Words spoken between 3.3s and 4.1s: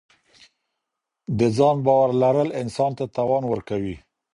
ورکوي.